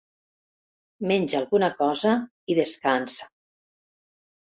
Menja 1.11 1.37
alguna 1.43 1.71
cosa 1.83 2.17
i 2.55 2.59
descansa. 2.65 3.33